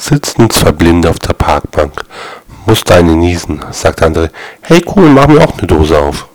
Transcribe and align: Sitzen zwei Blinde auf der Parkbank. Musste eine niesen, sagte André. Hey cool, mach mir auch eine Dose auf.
Sitzen 0.00 0.48
zwei 0.48 0.72
Blinde 0.72 1.10
auf 1.10 1.18
der 1.18 1.34
Parkbank. 1.34 1.92
Musste 2.64 2.94
eine 2.94 3.12
niesen, 3.12 3.60
sagte 3.70 4.06
André. 4.06 4.30
Hey 4.62 4.82
cool, 4.96 5.10
mach 5.10 5.26
mir 5.28 5.44
auch 5.44 5.58
eine 5.58 5.66
Dose 5.66 5.98
auf. 5.98 6.26